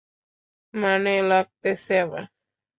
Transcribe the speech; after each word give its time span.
মানে 0.73 1.13
লাগতেছে 1.29 1.93
আবার? 2.03 2.23